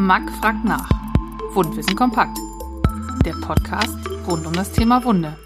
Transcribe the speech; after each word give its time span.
Mack 0.00 0.28
fragt 0.40 0.64
nach. 0.64 0.90
Wundwissen 1.52 1.94
kompakt. 1.94 2.36
Der 3.24 3.34
Podcast 3.34 3.96
rund 4.26 4.44
um 4.44 4.52
das 4.52 4.72
Thema 4.72 5.04
Wunde. 5.04 5.38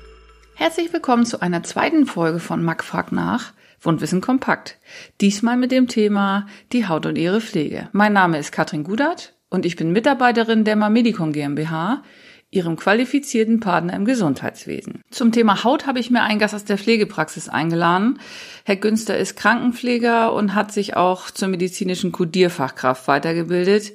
Herzlich 0.54 0.90
willkommen 0.90 1.26
zu 1.26 1.42
einer 1.42 1.62
zweiten 1.64 2.06
Folge 2.06 2.38
von 2.40 2.64
Mack 2.64 2.82
fragt 2.82 3.12
nach. 3.12 3.52
Wundwissen 3.82 4.22
kompakt. 4.22 4.78
Diesmal 5.20 5.58
mit 5.58 5.70
dem 5.70 5.86
Thema 5.86 6.46
die 6.72 6.88
Haut 6.88 7.04
und 7.04 7.18
ihre 7.18 7.42
Pflege. 7.42 7.90
Mein 7.92 8.14
Name 8.14 8.38
ist 8.38 8.50
Katrin 8.50 8.84
Gudert 8.84 9.34
und 9.50 9.66
ich 9.66 9.76
bin 9.76 9.92
Mitarbeiterin 9.92 10.64
der 10.64 10.76
Mamedicon 10.76 11.34
GmbH, 11.34 12.02
ihrem 12.50 12.76
qualifizierten 12.76 13.60
Partner 13.60 13.94
im 13.94 14.04
Gesundheitswesen. 14.04 15.02
Zum 15.10 15.32
Thema 15.32 15.64
Haut 15.64 15.86
habe 15.86 16.00
ich 16.00 16.10
mir 16.10 16.22
einen 16.22 16.38
Gast 16.38 16.54
aus 16.54 16.64
der 16.64 16.78
Pflegepraxis 16.78 17.48
eingeladen. 17.48 18.20
Herr 18.64 18.76
Günster 18.76 19.18
ist 19.18 19.36
Krankenpfleger 19.36 20.32
und 20.32 20.54
hat 20.54 20.72
sich 20.72 20.96
auch 20.96 21.30
zur 21.30 21.48
medizinischen 21.48 22.12
Kodierfachkraft 22.12 23.06
weitergebildet. 23.06 23.92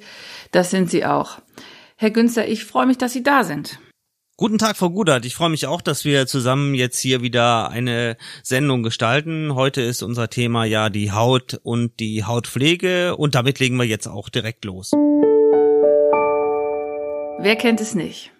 Das 0.52 0.70
sind 0.70 0.90
Sie 0.90 1.04
auch. 1.04 1.38
Herr 1.96 2.10
Günster, 2.10 2.46
ich 2.46 2.64
freue 2.64 2.86
mich, 2.86 2.98
dass 2.98 3.12
Sie 3.12 3.22
da 3.22 3.44
sind. 3.44 3.78
Guten 4.36 4.58
Tag, 4.58 4.76
Frau 4.76 4.90
Gudert. 4.90 5.24
Ich 5.26 5.36
freue 5.36 5.50
mich 5.50 5.68
auch, 5.68 5.80
dass 5.80 6.04
wir 6.04 6.26
zusammen 6.26 6.74
jetzt 6.74 6.98
hier 6.98 7.22
wieder 7.22 7.70
eine 7.70 8.16
Sendung 8.42 8.82
gestalten. 8.82 9.54
Heute 9.54 9.80
ist 9.80 10.02
unser 10.02 10.28
Thema 10.28 10.64
ja 10.64 10.90
die 10.90 11.12
Haut 11.12 11.60
und 11.62 12.00
die 12.00 12.24
Hautpflege 12.24 13.16
und 13.16 13.36
damit 13.36 13.60
legen 13.60 13.76
wir 13.76 13.84
jetzt 13.84 14.08
auch 14.08 14.28
direkt 14.28 14.64
los. 14.64 14.90
Wer 17.38 17.56
kennt 17.56 17.80
es 17.80 17.94
nicht? 17.94 18.32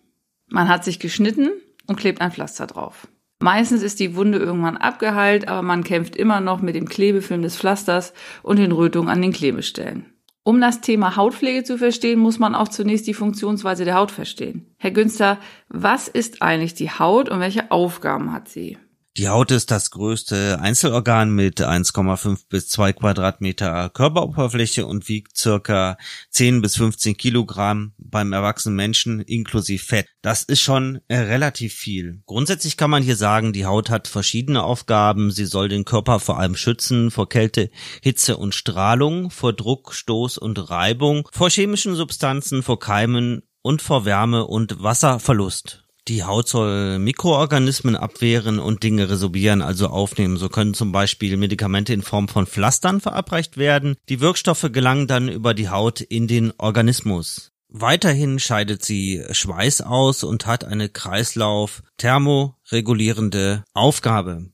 Man 0.48 0.68
hat 0.68 0.84
sich 0.84 0.98
geschnitten 0.98 1.50
und 1.86 1.96
klebt 1.96 2.20
ein 2.20 2.32
Pflaster 2.32 2.66
drauf. 2.66 3.08
Meistens 3.40 3.82
ist 3.82 4.00
die 4.00 4.16
Wunde 4.16 4.38
irgendwann 4.38 4.76
abgeheilt, 4.76 5.48
aber 5.48 5.62
man 5.62 5.84
kämpft 5.84 6.16
immer 6.16 6.40
noch 6.40 6.62
mit 6.62 6.74
dem 6.74 6.88
Klebefilm 6.88 7.42
des 7.42 7.56
Pflasters 7.56 8.14
und 8.42 8.58
den 8.58 8.72
Rötungen 8.72 9.10
an 9.10 9.20
den 9.20 9.32
Klebestellen. 9.32 10.14
Um 10.46 10.60
das 10.60 10.82
Thema 10.82 11.16
Hautpflege 11.16 11.64
zu 11.64 11.78
verstehen, 11.78 12.20
muss 12.20 12.38
man 12.38 12.54
auch 12.54 12.68
zunächst 12.68 13.06
die 13.06 13.14
Funktionsweise 13.14 13.84
der 13.86 13.94
Haut 13.96 14.10
verstehen. 14.10 14.74
Herr 14.76 14.90
Günster, 14.90 15.38
was 15.68 16.06
ist 16.06 16.42
eigentlich 16.42 16.74
die 16.74 16.90
Haut 16.90 17.30
und 17.30 17.40
welche 17.40 17.70
Aufgaben 17.70 18.32
hat 18.32 18.48
sie? 18.48 18.76
Die 19.16 19.28
Haut 19.28 19.52
ist 19.52 19.70
das 19.70 19.92
größte 19.92 20.58
Einzelorgan 20.60 21.30
mit 21.30 21.60
1,5 21.60 22.46
bis 22.48 22.68
2 22.70 22.94
Quadratmeter 22.94 23.88
Körperoberfläche 23.90 24.86
und 24.86 25.08
wiegt 25.08 25.36
circa 25.36 25.96
10 26.30 26.60
bis 26.60 26.74
15 26.74 27.16
Kilogramm 27.16 27.92
beim 27.96 28.32
erwachsenen 28.32 28.74
Menschen 28.74 29.20
inklusive 29.20 29.84
Fett. 29.84 30.08
Das 30.20 30.42
ist 30.42 30.62
schon 30.62 31.00
äh, 31.06 31.18
relativ 31.18 31.74
viel. 31.74 32.22
Grundsätzlich 32.26 32.76
kann 32.76 32.90
man 32.90 33.04
hier 33.04 33.14
sagen, 33.14 33.52
die 33.52 33.66
Haut 33.66 33.88
hat 33.88 34.08
verschiedene 34.08 34.64
Aufgaben. 34.64 35.30
Sie 35.30 35.46
soll 35.46 35.68
den 35.68 35.84
Körper 35.84 36.18
vor 36.18 36.40
allem 36.40 36.56
schützen 36.56 37.12
vor 37.12 37.28
Kälte, 37.28 37.70
Hitze 38.02 38.36
und 38.36 38.52
Strahlung, 38.52 39.30
vor 39.30 39.52
Druck, 39.52 39.94
Stoß 39.94 40.38
und 40.38 40.70
Reibung, 40.70 41.28
vor 41.32 41.50
chemischen 41.50 41.94
Substanzen, 41.94 42.64
vor 42.64 42.80
Keimen 42.80 43.42
und 43.62 43.80
vor 43.80 44.04
Wärme 44.04 44.44
und 44.44 44.82
Wasserverlust. 44.82 45.83
Die 46.06 46.22
Haut 46.22 46.48
soll 46.48 46.98
Mikroorganismen 46.98 47.96
abwehren 47.96 48.58
und 48.58 48.82
Dinge 48.82 49.08
resorbieren, 49.08 49.62
also 49.62 49.88
aufnehmen. 49.88 50.36
So 50.36 50.50
können 50.50 50.74
zum 50.74 50.92
Beispiel 50.92 51.38
Medikamente 51.38 51.94
in 51.94 52.02
Form 52.02 52.28
von 52.28 52.46
Pflastern 52.46 53.00
verabreicht 53.00 53.56
werden. 53.56 53.96
Die 54.10 54.20
Wirkstoffe 54.20 54.68
gelangen 54.70 55.06
dann 55.06 55.30
über 55.30 55.54
die 55.54 55.70
Haut 55.70 56.02
in 56.02 56.28
den 56.28 56.52
Organismus. 56.58 57.52
Weiterhin 57.68 58.38
scheidet 58.38 58.84
sie 58.84 59.24
Schweiß 59.30 59.80
aus 59.80 60.24
und 60.24 60.44
hat 60.46 60.64
eine 60.64 60.90
Kreislauf-thermoregulierende 60.90 63.64
Aufgabe. 63.72 64.50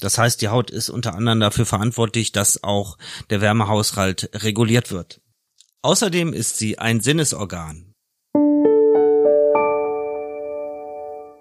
Das 0.00 0.18
heißt, 0.18 0.42
die 0.42 0.48
Haut 0.48 0.70
ist 0.70 0.90
unter 0.90 1.14
anderem 1.14 1.40
dafür 1.40 1.64
verantwortlich, 1.64 2.32
dass 2.32 2.62
auch 2.62 2.98
der 3.30 3.40
Wärmehaushalt 3.40 4.30
reguliert 4.44 4.90
wird. 4.90 5.22
Außerdem 5.82 6.32
ist 6.32 6.56
sie 6.56 6.78
ein 6.78 7.00
Sinnesorgan. 7.00 7.87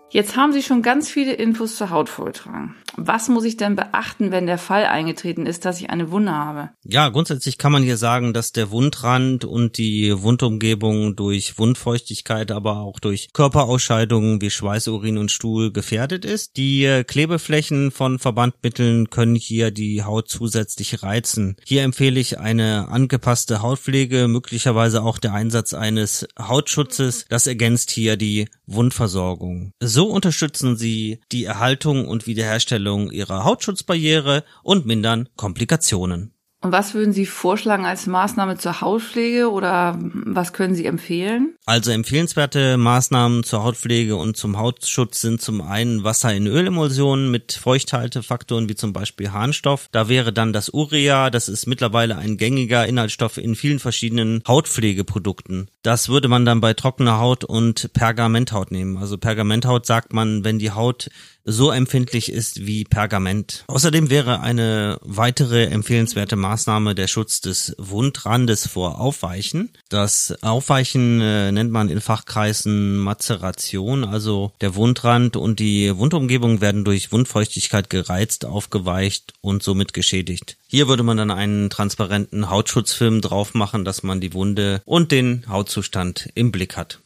Jetzt 0.09 0.38
haben 0.38 0.53
Sie 0.53 0.63
schon 0.63 0.81
ganz 0.81 1.09
viele 1.09 1.33
Infos 1.33 1.76
zur 1.76 1.89
Haut 1.89 2.08
vorgetragen. 2.08 2.76
Was 2.95 3.27
muss 3.27 3.43
ich 3.43 3.58
denn 3.58 3.76
beachten, 3.76 4.31
wenn 4.31 4.48
der 4.48 4.58
Fall 4.58 4.86
eingetreten 4.86 5.45
ist, 5.45 5.65
dass 5.65 5.81
ich 5.81 5.89
eine 5.89 6.11
Wunde 6.11 6.31
habe? 6.31 6.70
Ja, 6.83 7.09
grundsätzlich 7.09 7.58
kann 7.58 7.73
man 7.73 7.83
hier 7.83 7.98
sagen, 7.98 8.33
dass 8.33 8.54
der 8.54 8.71
Wundrand 8.71 9.43
und 9.43 9.77
die 9.77 10.14
Wundumgebung 10.23 11.15
durch 11.15 11.59
Wundfeuchtigkeit, 11.59 12.52
aber 12.52 12.77
auch 12.77 12.99
durch 12.99 13.33
Körperausscheidungen 13.33 14.42
wie 14.42 14.49
Schweiß, 14.49 14.87
Urin 14.87 15.17
und 15.17 15.30
Stuhl 15.30 15.71
gefährdet 15.71 16.23
ist. 16.23 16.55
Die 16.55 16.86
äh, 16.86 17.04
Klebeflächen 17.04 17.92
von 17.92 18.17
Verbandmitteln 18.17 19.10
können 19.10 19.36
hier 19.36 19.71
die 19.71 20.04
Haut 20.04 20.30
zusätzlich 20.30 21.04
reizen. 21.04 21.58
Hier 21.65 21.83
empfehle 21.83 22.20
ich 22.20 22.39
eine 22.39 22.87
angepasste 22.87 23.61
Hautpflege, 23.61 24.27
möglicherweise 24.30 25.04
auch 25.04 25.17
der 25.17 25.33
Einsatz 25.33 25.73
eines 25.73 26.27
Hautschutzes. 26.39 27.26
Das 27.30 27.45
ergänzt 27.45 27.92
hier 27.92 28.15
die 28.15 28.48
Wundversorgung. 28.65 29.71
So 29.80 29.96
unterstützen 30.05 30.77
sie 30.77 31.19
die 31.31 31.45
Erhaltung 31.45 32.08
und 32.08 32.27
Wiederherstellung 32.27 33.11
ihrer 33.11 33.43
Hautschutzbarriere 33.43 34.43
und 34.63 34.85
mindern 34.85 35.30
Komplikationen. 35.35 36.36
Und 36.59 36.71
was 36.71 36.95
würden 36.95 37.13
Sie 37.13 37.27
vorschlagen 37.27 37.85
als 37.85 38.07
Maßnahme 38.07 38.57
zur 38.57 38.81
Hautpflege 38.81 39.51
oder 39.51 39.97
was 40.01 40.53
können 40.53 40.73
Sie 40.73 40.87
empfehlen? 40.87 41.55
Also 41.65 41.91
empfehlenswerte 41.91 42.77
Maßnahmen 42.77 43.43
zur 43.43 43.63
Hautpflege 43.63 44.15
und 44.15 44.37
zum 44.37 44.57
Hautschutz 44.57 45.21
sind 45.21 45.39
zum 45.39 45.61
einen 45.61 46.03
Wasser 46.03 46.33
in 46.33 46.47
Ölemulsionen 46.47 47.29
mit 47.29 47.53
Feuchthaltefaktoren 47.53 48.69
wie 48.69 48.75
zum 48.75 48.91
Beispiel 48.91 49.31
Harnstoff. 49.31 49.87
Da 49.91 50.09
wäre 50.09 50.33
dann 50.33 50.51
das 50.51 50.69
Urea, 50.69 51.29
das 51.29 51.47
ist 51.47 51.67
mittlerweile 51.67 52.17
ein 52.17 52.37
gängiger 52.37 52.87
Inhaltsstoff 52.87 53.37
in 53.37 53.55
vielen 53.55 53.79
verschiedenen 53.79 54.41
Hautpflegeprodukten. 54.47 55.69
Das 55.83 56.09
würde 56.09 56.27
man 56.27 56.43
dann 56.43 56.59
bei 56.59 56.73
trockener 56.73 57.19
Haut 57.19 57.43
und 57.43 57.93
Pergamenthaut 57.93 58.71
nehmen. 58.71 58.97
Also 58.97 59.19
Pergamenthaut 59.19 59.85
sagt 59.85 60.11
man, 60.11 60.43
wenn 60.43 60.57
die 60.57 60.71
Haut 60.71 61.09
so 61.47 61.71
empfindlich 61.71 62.31
ist 62.31 62.67
wie 62.67 62.83
Pergament. 62.83 63.63
Außerdem 63.67 64.09
wäre 64.09 64.41
eine 64.41 64.99
weitere 65.02 65.65
empfehlenswerte 65.65 66.35
Maßnahme 66.35 66.93
der 66.93 67.08
Schutz 67.08 67.41
des 67.41 67.73
Wundrandes 67.77 68.67
vor 68.67 68.99
Aufweichen. 68.99 69.69
Das 69.89 70.37
Aufweichen 70.43 71.21
äh, 71.21 71.52
nennt 71.52 71.71
man 71.71 71.89
in 71.89 72.02
Fachkreisen 72.02 72.97
Mazeration, 72.97 74.03
also 74.03 74.52
der 74.61 74.75
Wundrand 74.75 75.37
und 75.37 75.59
die 75.59 75.97
Wundumgebung 75.97 76.59
werden 76.59 76.83
durch 76.83 77.11
Wundfeuchtigkeit 77.11 77.89
gereizt, 77.89 78.45
aufgeweicht 78.45 79.33
und 79.41 79.63
somit 79.63 79.93
geschädigt. 79.93 80.57
Hier 80.67 80.89
würde 80.89 81.03
man 81.03 81.15
dann 81.15 81.31
einen 81.31 81.69
transparenten 81.69 82.49
Hautschutzfilm 82.49 83.21
drauf 83.21 83.53
machen, 83.53 83.86
dass 83.86 84.03
man 84.03 84.19
die 84.19 84.33
Wunde 84.33 84.81
und 84.83 85.13
den 85.13 85.45
Hautzustand 85.47 86.30
im 86.36 86.52
Blick 86.52 86.75
hat. 86.75 86.99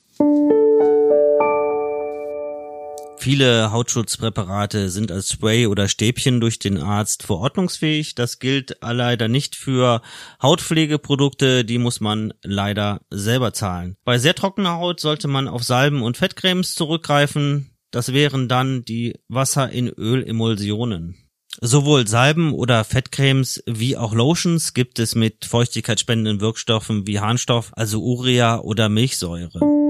Viele 3.22 3.72
Hautschutzpräparate 3.72 4.90
sind 4.90 5.12
als 5.12 5.30
Spray 5.30 5.68
oder 5.68 5.88
Stäbchen 5.88 6.42
durch 6.42 6.58
den 6.58 6.80
Arzt 6.80 7.22
verordnungsfähig. 7.22 8.16
Das 8.16 8.40
gilt 8.40 8.78
leider 8.82 9.28
nicht 9.28 9.56
für 9.56 10.02
Hautpflegeprodukte, 10.42 11.64
die 11.64 11.78
muss 11.78 12.02
man 12.02 12.34
leider 12.42 13.02
selber 13.12 13.54
zahlen. 13.54 13.96
Bei 14.06 14.18
sehr 14.18 14.34
trockener 14.34 14.78
Haut 14.78 15.00
sollte 15.00 15.28
man 15.28 15.48
auf 15.48 15.64
Salben 15.64 16.02
und 16.02 16.18
Fettcremes 16.18 16.74
zurückgreifen. 16.74 17.70
Das 17.92 18.12
wären 18.12 18.48
dann 18.48 18.86
die 18.86 19.20
Wasser 19.28 19.70
in 19.70 19.88
Ölemulsionen. 19.88 21.16
Sowohl 21.62 22.08
Salben 22.08 22.54
oder 22.54 22.84
Fettcremes 22.84 23.62
wie 23.68 23.98
auch 23.98 24.16
Lotions 24.16 24.74
gibt 24.74 24.98
es 24.98 25.14
mit 25.14 25.46
feuchtigkeitsspendenden 25.46 26.42
Wirkstoffen 26.42 27.06
wie 27.06 27.20
Harnstoff, 27.20 27.72
also 27.76 28.02
Urea 28.02 28.62
oder 28.62 28.90
Milchsäure. 28.90 29.81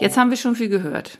Jetzt 0.00 0.16
haben 0.16 0.30
wir 0.30 0.36
schon 0.36 0.54
viel 0.54 0.68
gehört. 0.68 1.18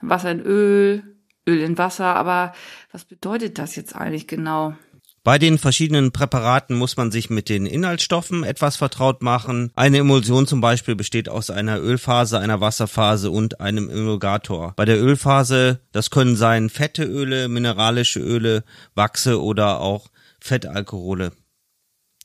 Wasser 0.00 0.30
in 0.30 0.40
Öl, 0.40 1.02
Öl 1.46 1.60
in 1.60 1.76
Wasser, 1.78 2.14
aber 2.16 2.52
was 2.92 3.04
bedeutet 3.04 3.58
das 3.58 3.76
jetzt 3.76 3.94
eigentlich 3.94 4.26
genau? 4.26 4.74
Bei 5.22 5.38
den 5.38 5.58
verschiedenen 5.58 6.12
Präparaten 6.12 6.76
muss 6.76 6.96
man 6.96 7.10
sich 7.10 7.30
mit 7.30 7.48
den 7.48 7.66
Inhaltsstoffen 7.66 8.44
etwas 8.44 8.76
vertraut 8.76 9.22
machen. 9.22 9.72
Eine 9.74 9.98
Emulsion 9.98 10.46
zum 10.46 10.60
Beispiel 10.60 10.94
besteht 10.94 11.28
aus 11.28 11.50
einer 11.50 11.80
Ölphase, 11.80 12.38
einer 12.38 12.60
Wasserphase 12.60 13.32
und 13.32 13.60
einem 13.60 13.90
Emulgator. 13.90 14.72
Bei 14.76 14.84
der 14.84 15.02
Ölphase, 15.02 15.80
das 15.90 16.10
können 16.10 16.36
sein 16.36 16.70
fette 16.70 17.02
Öle, 17.02 17.48
mineralische 17.48 18.20
Öle, 18.20 18.62
Wachse 18.94 19.42
oder 19.42 19.80
auch 19.80 20.10
Fettalkohole. 20.38 21.32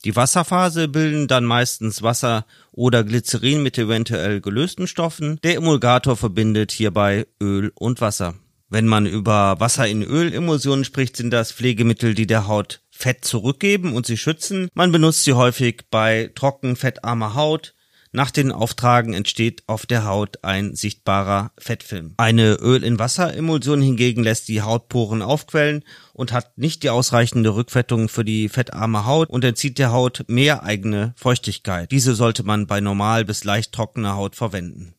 Die 0.04 0.16
Wasserphase 0.16 0.88
bilden 0.88 1.28
dann 1.28 1.44
meistens 1.44 2.02
Wasser 2.02 2.44
oder 2.72 3.04
Glycerin 3.04 3.62
mit 3.62 3.78
eventuell 3.78 4.40
gelösten 4.40 4.88
Stoffen. 4.88 5.38
Der 5.44 5.54
Emulgator 5.54 6.16
verbindet 6.16 6.72
hierbei 6.72 7.26
Öl 7.40 7.70
und 7.76 8.00
Wasser. 8.00 8.34
Wenn 8.68 8.88
man 8.88 9.06
über 9.06 9.60
Wasser 9.60 9.86
in 9.86 10.02
Ölemulsionen 10.02 10.84
spricht, 10.84 11.16
sind 11.16 11.30
das 11.30 11.52
Pflegemittel, 11.52 12.14
die 12.14 12.26
der 12.26 12.48
Haut 12.48 12.80
Fett 12.90 13.24
zurückgeben 13.24 13.94
und 13.94 14.06
sie 14.06 14.16
schützen. 14.16 14.68
Man 14.74 14.90
benutzt 14.92 15.24
sie 15.24 15.34
häufig 15.34 15.82
bei 15.90 16.30
trocken 16.34 16.74
fettarmer 16.74 17.34
Haut, 17.34 17.74
Nach 18.14 18.30
den 18.30 18.52
Auftragen 18.52 19.14
entsteht 19.14 19.62
auf 19.66 19.86
der 19.86 20.04
Haut 20.04 20.44
ein 20.44 20.74
sichtbarer 20.74 21.50
Fettfilm. 21.56 22.12
Eine 22.18 22.56
Öl-in-Wasser-Emulsion 22.56 23.80
hingegen 23.80 24.22
lässt 24.22 24.48
die 24.48 24.60
Hautporen 24.60 25.22
aufquellen 25.22 25.82
und 26.12 26.30
hat 26.30 26.58
nicht 26.58 26.82
die 26.82 26.90
ausreichende 26.90 27.54
Rückfettung 27.54 28.10
für 28.10 28.22
die 28.22 28.50
fettarme 28.50 29.06
Haut 29.06 29.30
und 29.30 29.44
entzieht 29.44 29.78
der 29.78 29.92
Haut 29.92 30.26
mehr 30.28 30.62
eigene 30.62 31.14
Feuchtigkeit. 31.16 31.90
Diese 31.90 32.14
sollte 32.14 32.42
man 32.42 32.66
bei 32.66 32.82
normal 32.82 33.24
bis 33.24 33.44
leicht 33.44 33.72
trockener 33.72 34.14
Haut 34.14 34.36
verwenden. 34.36 34.94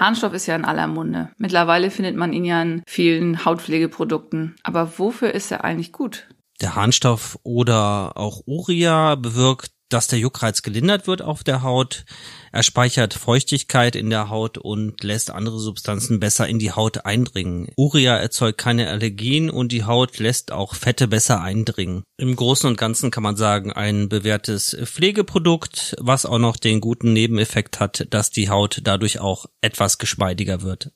Harnstoff 0.00 0.32
ist 0.32 0.46
ja 0.46 0.56
in 0.56 0.64
aller 0.64 0.86
Munde. 0.86 1.28
Mittlerweile 1.36 1.90
findet 1.90 2.16
man 2.16 2.32
ihn 2.32 2.46
ja 2.46 2.62
in 2.62 2.82
vielen 2.86 3.44
Hautpflegeprodukten. 3.44 4.56
Aber 4.62 4.98
wofür 4.98 5.34
ist 5.34 5.52
er 5.52 5.64
eigentlich 5.64 5.92
gut? 5.92 6.28
Der 6.62 6.76
Harnstoff 6.76 7.38
oder 7.42 8.16
auch 8.16 8.40
Uria 8.46 9.16
bewirkt 9.16 9.72
dass 9.92 10.08
der 10.08 10.18
Juckreiz 10.18 10.62
gelindert 10.62 11.06
wird 11.06 11.22
auf 11.22 11.44
der 11.44 11.62
Haut. 11.62 12.04
Er 12.52 12.62
speichert 12.62 13.14
Feuchtigkeit 13.14 13.96
in 13.96 14.10
der 14.10 14.28
Haut 14.28 14.58
und 14.58 15.02
lässt 15.02 15.30
andere 15.30 15.58
Substanzen 15.58 16.20
besser 16.20 16.48
in 16.48 16.58
die 16.58 16.72
Haut 16.72 17.04
eindringen. 17.04 17.68
Urea 17.76 18.16
erzeugt 18.16 18.58
keine 18.58 18.88
Allergien 18.88 19.50
und 19.50 19.72
die 19.72 19.84
Haut 19.84 20.18
lässt 20.18 20.52
auch 20.52 20.74
Fette 20.74 21.08
besser 21.08 21.40
eindringen. 21.40 22.02
Im 22.16 22.36
Großen 22.36 22.68
und 22.68 22.76
Ganzen 22.76 23.10
kann 23.10 23.22
man 23.22 23.36
sagen, 23.36 23.72
ein 23.72 24.08
bewährtes 24.08 24.76
Pflegeprodukt, 24.84 25.96
was 25.98 26.26
auch 26.26 26.38
noch 26.38 26.56
den 26.56 26.80
guten 26.80 27.12
Nebeneffekt 27.12 27.80
hat, 27.80 28.06
dass 28.10 28.30
die 28.30 28.50
Haut 28.50 28.80
dadurch 28.84 29.20
auch 29.20 29.46
etwas 29.60 29.98
geschmeidiger 29.98 30.62
wird. 30.62 30.90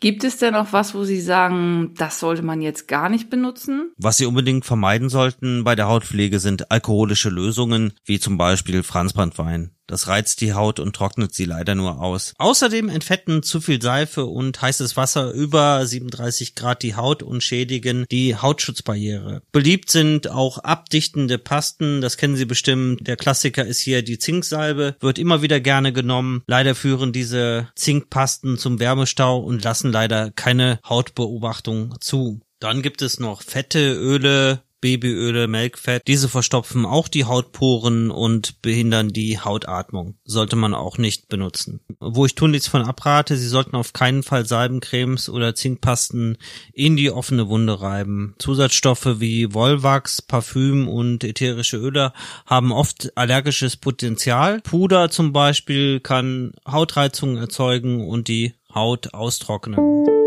Gibt 0.00 0.24
es 0.24 0.38
denn 0.38 0.54
auch 0.54 0.72
was, 0.72 0.94
wo 0.94 1.04
Sie 1.04 1.20
sagen, 1.20 1.92
das 1.98 2.20
sollte 2.20 2.42
man 2.42 2.62
jetzt 2.62 2.88
gar 2.88 3.10
nicht 3.10 3.28
benutzen? 3.28 3.92
Was 3.98 4.16
Sie 4.16 4.24
unbedingt 4.24 4.64
vermeiden 4.64 5.10
sollten 5.10 5.62
bei 5.62 5.76
der 5.76 5.88
Hautpflege 5.88 6.40
sind 6.40 6.70
alkoholische 6.70 7.28
Lösungen, 7.28 7.92
wie 8.06 8.18
zum 8.18 8.38
Beispiel 8.38 8.82
Franzbandwein. 8.82 9.72
Das 9.90 10.06
reizt 10.06 10.40
die 10.40 10.54
Haut 10.54 10.78
und 10.78 10.94
trocknet 10.94 11.34
sie 11.34 11.46
leider 11.46 11.74
nur 11.74 12.00
aus. 12.00 12.32
Außerdem 12.38 12.88
entfetten 12.88 13.42
zu 13.42 13.60
viel 13.60 13.82
Seife 13.82 14.24
und 14.24 14.62
heißes 14.62 14.96
Wasser 14.96 15.32
über 15.32 15.84
37 15.84 16.54
Grad 16.54 16.84
die 16.84 16.94
Haut 16.94 17.24
und 17.24 17.42
schädigen 17.42 18.06
die 18.08 18.36
Hautschutzbarriere. 18.36 19.42
Beliebt 19.50 19.90
sind 19.90 20.30
auch 20.30 20.58
abdichtende 20.58 21.38
Pasten, 21.38 22.00
das 22.00 22.16
kennen 22.16 22.36
Sie 22.36 22.44
bestimmt. 22.44 23.04
Der 23.04 23.16
Klassiker 23.16 23.66
ist 23.66 23.80
hier 23.80 24.02
die 24.02 24.20
Zinksalbe, 24.20 24.94
wird 25.00 25.18
immer 25.18 25.42
wieder 25.42 25.58
gerne 25.58 25.92
genommen. 25.92 26.44
Leider 26.46 26.76
führen 26.76 27.12
diese 27.12 27.68
Zinkpasten 27.74 28.58
zum 28.58 28.78
Wärmestau 28.78 29.40
und 29.40 29.64
lassen 29.64 29.90
leider 29.90 30.30
keine 30.30 30.78
Hautbeobachtung 30.88 31.96
zu. 32.00 32.40
Dann 32.60 32.82
gibt 32.82 33.02
es 33.02 33.18
noch 33.18 33.42
fette 33.42 33.94
Öle, 33.94 34.62
Babyöle, 34.80 35.46
Melkfett. 35.46 36.02
Diese 36.06 36.28
verstopfen 36.28 36.86
auch 36.86 37.08
die 37.08 37.24
Hautporen 37.24 38.10
und 38.10 38.62
behindern 38.62 39.08
die 39.08 39.38
Hautatmung. 39.38 40.14
Sollte 40.24 40.56
man 40.56 40.74
auch 40.74 40.98
nicht 40.98 41.28
benutzen. 41.28 41.80
Wo 42.00 42.26
ich 42.26 42.34
tun 42.34 42.50
nichts 42.52 42.68
von 42.68 42.82
abrate, 42.82 43.36
Sie 43.36 43.48
sollten 43.48 43.76
auf 43.76 43.92
keinen 43.92 44.22
Fall 44.22 44.46
Salbencremes 44.46 45.28
oder 45.28 45.54
Zinkpasten 45.54 46.38
in 46.72 46.96
die 46.96 47.10
offene 47.10 47.48
Wunde 47.48 47.80
reiben. 47.80 48.34
Zusatzstoffe 48.38 49.20
wie 49.20 49.52
Wollwachs, 49.54 50.22
Parfüm 50.22 50.88
und 50.88 51.24
ätherische 51.24 51.76
Öle 51.76 52.12
haben 52.46 52.72
oft 52.72 53.12
allergisches 53.16 53.76
Potenzial. 53.76 54.60
Puder 54.62 55.10
zum 55.10 55.32
Beispiel 55.32 56.00
kann 56.00 56.52
Hautreizungen 56.66 57.36
erzeugen 57.36 58.08
und 58.08 58.28
die 58.28 58.54
Haut 58.74 59.14
austrocknen. 59.14 60.19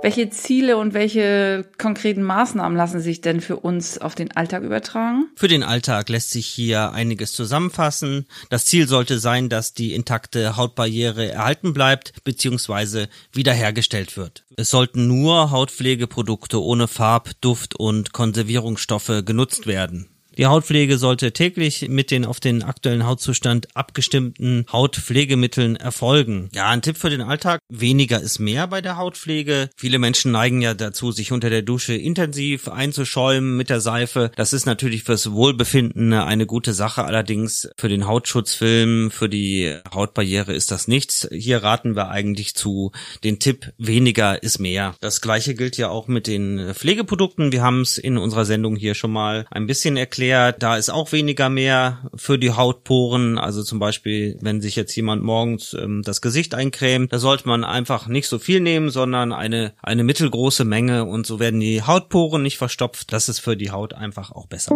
Welche 0.00 0.30
Ziele 0.30 0.76
und 0.76 0.94
welche 0.94 1.66
konkreten 1.76 2.22
Maßnahmen 2.22 2.78
lassen 2.78 3.00
sich 3.00 3.20
denn 3.20 3.40
für 3.40 3.56
uns 3.56 3.98
auf 3.98 4.14
den 4.14 4.30
Alltag 4.36 4.62
übertragen? 4.62 5.28
Für 5.34 5.48
den 5.48 5.64
Alltag 5.64 6.08
lässt 6.08 6.30
sich 6.30 6.46
hier 6.46 6.92
einiges 6.92 7.32
zusammenfassen. 7.32 8.26
Das 8.48 8.64
Ziel 8.64 8.86
sollte 8.86 9.18
sein, 9.18 9.48
dass 9.48 9.74
die 9.74 9.94
intakte 9.94 10.56
Hautbarriere 10.56 11.32
erhalten 11.32 11.74
bleibt 11.74 12.12
bzw. 12.22 13.06
wiederhergestellt 13.32 14.16
wird. 14.16 14.44
Es 14.56 14.70
sollten 14.70 15.08
nur 15.08 15.50
Hautpflegeprodukte 15.50 16.62
ohne 16.62 16.86
Farb, 16.86 17.32
Duft 17.40 17.74
und 17.74 18.12
Konservierungsstoffe 18.12 19.22
genutzt 19.24 19.66
werden. 19.66 20.08
Die 20.38 20.46
Hautpflege 20.46 20.98
sollte 20.98 21.32
täglich 21.32 21.88
mit 21.88 22.12
den 22.12 22.24
auf 22.24 22.38
den 22.38 22.62
aktuellen 22.62 23.04
Hautzustand 23.04 23.74
abgestimmten 23.74 24.66
Hautpflegemitteln 24.70 25.74
erfolgen. 25.74 26.48
Ja, 26.52 26.68
ein 26.68 26.80
Tipp 26.80 26.96
für 26.96 27.10
den 27.10 27.22
Alltag. 27.22 27.58
Weniger 27.68 28.20
ist 28.20 28.38
mehr 28.38 28.68
bei 28.68 28.80
der 28.80 28.96
Hautpflege. 28.96 29.68
Viele 29.76 29.98
Menschen 29.98 30.30
neigen 30.30 30.62
ja 30.62 30.74
dazu, 30.74 31.10
sich 31.10 31.32
unter 31.32 31.50
der 31.50 31.62
Dusche 31.62 31.94
intensiv 31.94 32.68
einzuschäumen 32.68 33.56
mit 33.56 33.68
der 33.68 33.80
Seife. 33.80 34.30
Das 34.36 34.52
ist 34.52 34.64
natürlich 34.64 35.02
fürs 35.02 35.32
Wohlbefinden 35.32 36.12
eine 36.12 36.46
gute 36.46 36.72
Sache. 36.72 37.04
Allerdings 37.04 37.68
für 37.76 37.88
den 37.88 38.06
Hautschutzfilm, 38.06 39.10
für 39.10 39.28
die 39.28 39.76
Hautbarriere 39.92 40.52
ist 40.52 40.70
das 40.70 40.86
nichts. 40.86 41.28
Hier 41.32 41.64
raten 41.64 41.96
wir 41.96 42.10
eigentlich 42.10 42.54
zu 42.54 42.92
den 43.24 43.40
Tipp, 43.40 43.72
weniger 43.76 44.40
ist 44.40 44.60
mehr. 44.60 44.94
Das 45.00 45.20
gleiche 45.20 45.56
gilt 45.56 45.76
ja 45.78 45.88
auch 45.88 46.06
mit 46.06 46.28
den 46.28 46.74
Pflegeprodukten. 46.74 47.50
Wir 47.50 47.62
haben 47.62 47.80
es 47.80 47.98
in 47.98 48.16
unserer 48.18 48.44
Sendung 48.44 48.76
hier 48.76 48.94
schon 48.94 49.10
mal 49.10 49.44
ein 49.50 49.66
bisschen 49.66 49.96
erklärt 49.96 50.27
erklärt, 50.28 50.62
da 50.62 50.76
ist 50.76 50.90
auch 50.90 51.12
weniger 51.12 51.48
mehr 51.48 52.10
für 52.14 52.38
die 52.38 52.52
Hautporen. 52.52 53.38
Also 53.38 53.62
zum 53.62 53.78
Beispiel, 53.78 54.36
wenn 54.40 54.60
sich 54.60 54.76
jetzt 54.76 54.94
jemand 54.94 55.22
morgens 55.22 55.74
ähm, 55.74 56.02
das 56.04 56.20
Gesicht 56.20 56.54
eincremt, 56.54 57.12
da 57.12 57.18
sollte 57.18 57.48
man 57.48 57.64
einfach 57.64 58.08
nicht 58.08 58.28
so 58.28 58.38
viel 58.38 58.60
nehmen, 58.60 58.90
sondern 58.90 59.32
eine, 59.32 59.72
eine 59.82 60.04
mittelgroße 60.04 60.64
Menge 60.64 61.04
und 61.04 61.26
so 61.26 61.40
werden 61.40 61.60
die 61.60 61.82
Hautporen 61.82 62.42
nicht 62.42 62.58
verstopft. 62.58 63.12
Das 63.12 63.28
ist 63.28 63.38
für 63.38 63.56
die 63.56 63.70
Haut 63.70 63.94
einfach 63.94 64.30
auch 64.32 64.46
besser. 64.46 64.74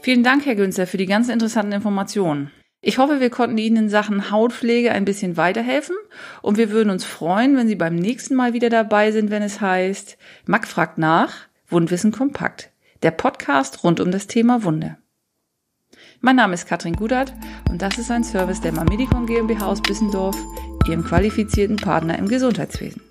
Vielen 0.00 0.22
Dank, 0.22 0.46
Herr 0.46 0.54
Günzer, 0.54 0.86
für 0.86 0.98
die 0.98 1.06
ganz 1.06 1.28
interessanten 1.28 1.72
Informationen. 1.72 2.50
Ich 2.82 2.98
hoffe, 2.98 3.18
wir 3.18 3.30
konnten 3.30 3.56
Ihnen 3.56 3.84
in 3.84 3.88
Sachen 3.88 4.30
Hautpflege 4.30 4.92
ein 4.92 5.06
bisschen 5.06 5.38
weiterhelfen 5.38 5.96
und 6.42 6.58
wir 6.58 6.70
würden 6.70 6.90
uns 6.90 7.04
freuen, 7.04 7.56
wenn 7.56 7.66
Sie 7.66 7.76
beim 7.76 7.96
nächsten 7.96 8.34
Mal 8.34 8.52
wieder 8.52 8.68
dabei 8.68 9.10
sind, 9.10 9.30
wenn 9.30 9.42
es 9.42 9.62
heißt, 9.62 10.18
Mack 10.44 10.68
fragt 10.68 10.98
nach, 10.98 11.48
Wundwissen 11.74 12.12
kompakt, 12.12 12.70
der 13.02 13.10
Podcast 13.10 13.82
rund 13.82 13.98
um 13.98 14.12
das 14.12 14.28
Thema 14.28 14.62
Wunde. 14.62 14.96
Mein 16.20 16.36
Name 16.36 16.54
ist 16.54 16.66
Katrin 16.66 16.94
Gudert 16.94 17.34
und 17.68 17.82
das 17.82 17.98
ist 17.98 18.12
ein 18.12 18.22
Service 18.22 18.60
der 18.60 18.72
Mamedicon 18.72 19.26
GmbH 19.26 19.66
aus 19.66 19.82
Bissendorf, 19.82 20.36
Ihrem 20.86 21.04
qualifizierten 21.04 21.76
Partner 21.76 22.16
im 22.16 22.28
Gesundheitswesen. 22.28 23.02